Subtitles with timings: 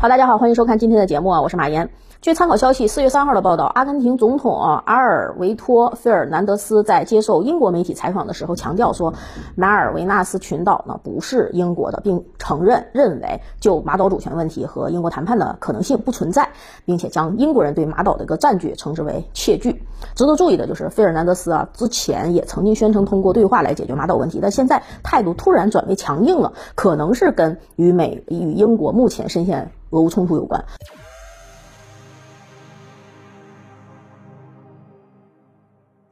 [0.00, 1.90] 好，大家好，欢迎收看今天的节目啊，我是马岩。
[2.20, 9.12] 据参考消息，四月三号的报道，阿根廷总统阿尔维托·费尔南德斯在接受英国媒体采访的时候强调说，
[9.56, 16.50] 马尔维纳斯群岛呢不是英国的，并承认认为就马岛主权问题和英国谈判的可能性不存在，
[16.84, 19.82] 并且将英国人对马岛的一个占据称之为窃据。
[20.14, 30.64] 值得注意的就是，费尔南德斯啊之前也曾经宣称通过对话来解决马岛问题，但现在态度突然转为强硬了，可能是跟与美与英国目前深陷俄乌冲突有关。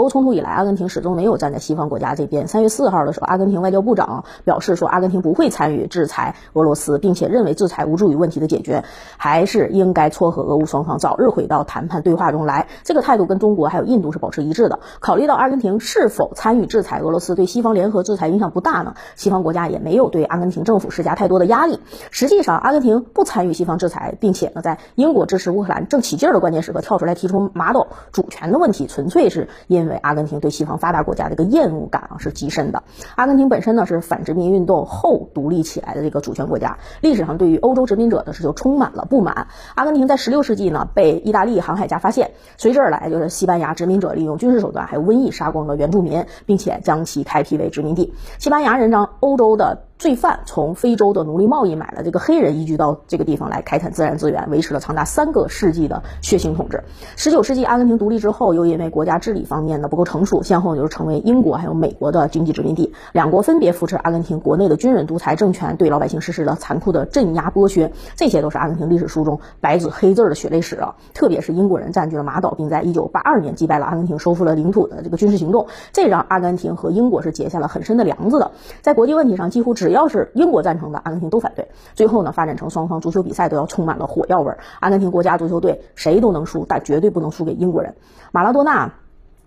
[0.00, 2.48] 俄乌冲突以来，阿根廷始终没有站在西方国家这边。
[2.48, 8.82] 三月四号的时候，阿根廷外交部长表示说，阿根廷不会参与制裁俄罗斯，并且认为制裁无助于问题的解决，
[9.18, 12.68] 还是应该撮合俄乌双方早日回到谈判对话中来。
[12.82, 14.80] 这个态度跟中国还有印度是保持一致的。
[15.00, 18.94] 考虑到阿根廷是否参与制裁俄罗斯对西方联合制裁影响不大呢？
[19.16, 21.78] 西方国家也没有对阿根廷政府施加太多的压力。
[22.10, 29.89] 实际上，阿根廷不参与西方制裁，并且呢，在英国支持乌克兰正起劲的关键时刻跳出来提出马岛主权的问题，纯粹是因为。
[29.90, 32.82] 为阿根廷对西方发达国家的一个厌恶感啊是极深的。
[33.16, 39.48] 阿根廷本身呢是反殖民运动后独立起来的这个主权国家，历史上对于欧洲殖民者呢是就充满了不满。
[39.74, 48.14] 阿根廷在16世纪呢被意大利航海家发现，随之而来就是西班牙殖民者利用军事手段还有瘟疫杀光了原住民，并且将其开辟为殖民地。
[48.38, 49.89] 西班牙人让欧洲的。
[50.00, 56.82] 罪犯从非洲的奴隶贸易买了这个黑人，移居到这个地方来开采自然资源，维持了长达三个世纪的血腥统治。
[57.16, 62.94] 十九世纪阿根廷独立之后，又因为国家治理方面呢不够成熟，先后就是成为英国还有美国的经济殖民地。
[63.12, 67.92] 两国分别扶持阿根廷国内的军人独裁政权，对老百姓实施了残酷的镇压剥削。
[68.16, 70.94] 这些都是阿根廷历史书中白纸黑字的血泪史啊！
[71.12, 78.52] 特别是英国人占据了马岛，并在一九八二年击败了阿根廷，收复了领土的这个军事行动，这让阿根廷和英国是结下了很深的梁子的。
[78.80, 81.66] 在国际问题上，几乎只只要是英国赞成的，阿根廷都反对。
[81.94, 84.56] 最后呢，发展成双方足球比赛都要充满了火药味儿。
[84.78, 87.92] 阿根廷国家足球队谁都能输，但绝对不能输给英国人。
[88.30, 88.88] 马拉多纳。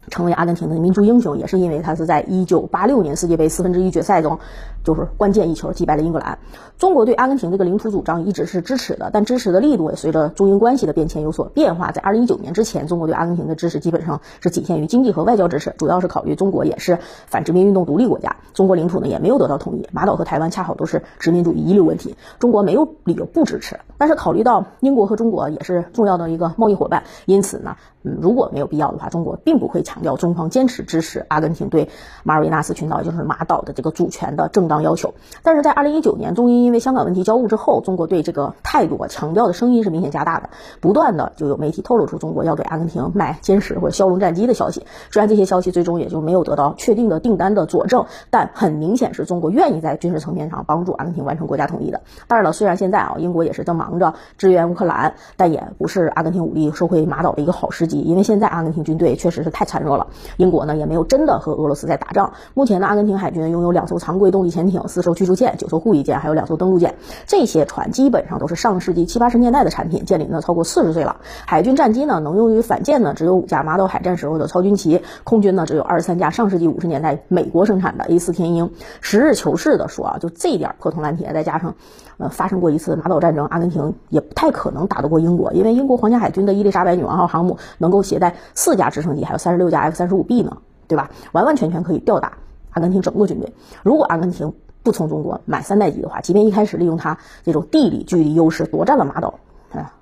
[0.09, 4.37] 成为阿根廷的民族英雄，也是因为他是在一九八六年世界杯四分之一决赛中，
[4.83, 6.37] 就是关键一球击败了英格兰。
[6.77, 11.91] 中国对阿根廷这个领土主张一直是支持的，但支持的力度也随着中英关系的变迁有所变化。
[11.91, 16.97] 在二零一九年之前，中国对阿根廷的支持基本上是仅限于经济和外交支持，主要是考虑中国也是
[17.27, 23.79] 反殖民运动独立国家，中国领土呢也没有得到统一，马岛和台湾恰好都是殖民主义遗留问题，中国没有理由不支持。
[23.97, 31.87] 但是考虑到英国和中国也是重要的一个贸易伙伴，因此呢，嗯，如果没有必要的话，中国并不会强强调中方坚持支持阿根廷对
[32.23, 35.13] 马尔维纳斯群岛，也就是马岛的这个主权的正当要求。
[35.43, 40.49] 但是在二零一九年，中英因为香港问题交恶之后，中国对这个态度啊强调的声音是明显加大的，
[40.81, 44.87] 不断的就有媒体透露出中国要给阿根廷卖歼十或者枭龙战机的消息。
[45.11, 52.01] 虽然这些消息最终也就没有得到确定的订单的佐证，但很明显是中国愿意在军事层面上帮助阿根廷完成国家统一的。
[52.27, 60.07] 当然了，虽然现在啊英国也是正忙着支援乌克兰，但也不是阿根廷武力收回马岛的一个好时机，因为现在阿根廷军队确实是太孱弱弱了。
[60.37, 62.33] 英国呢也没有真的和俄罗斯在打仗。
[62.53, 66.95] 目前呢，阿根廷海军拥有两艘常规动力潜艇、四艘驱逐舰、九艘护翼舰，还有两艘登陆舰。
[67.27, 71.17] 这些船基本上都是上世纪七八十年代的产品，建立呢超过四十岁了。
[71.45, 78.71] 海军战机呢能用于反舰呢只有五架马岛海战时候的超军旗，空军呢只有二十三架上世纪五十年代美国生产的 A 四天鹰。
[79.01, 81.75] 实事求是的说啊，就这点破铜烂铁，再加上
[82.17, 90.55] 呃发生过一次马岛战争，阿根廷也不太可能打得过英国，因为英国皇家海军的伊丽莎白女王号航母能够携带四架直升机，还有三十六加 F 三十五 B 呢。
[90.85, 91.09] 对吧？
[91.31, 92.37] 完完全全可以吊打
[92.71, 93.51] 阿根廷整个军队。
[93.81, 94.53] 如果阿根廷
[94.83, 99.33] 不从中国买三代机的话，即便一开始利用它这种地理距离优势夺占了马岛。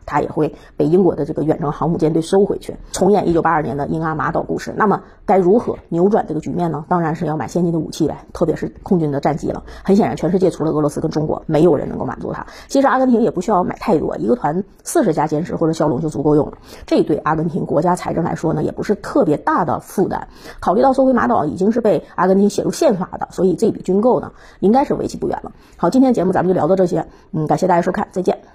[0.05, 4.73] 它也会被英国的这个远程航母舰队收回去，重演一九八二年的英阿马岛故事。
[4.75, 6.83] 那么该如何扭转这个局面呢？
[6.89, 9.63] 当然是要买先进的武器呗，特别是空军的战机了。
[9.83, 12.45] 很显然，全世界除了俄罗斯跟中国，没有人能够满足它。
[12.67, 16.57] 其实阿根廷也不需要买太多，一个团四十架歼十或者枭龙就足够用了。
[16.85, 20.27] 这对阿根廷国家财政来说呢，也不是特别大的负担。
[20.59, 25.53] 考虑到收回马岛已经是被阿根廷写入宪法的，所以这笔军购呢，应该是为期不远了。
[25.77, 28.50] 好，今天节目咱们就聊到这些，嗯，感谢大家收看，再见。